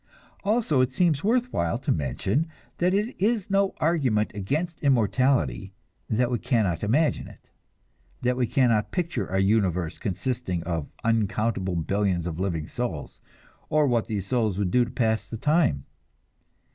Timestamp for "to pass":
14.85-15.27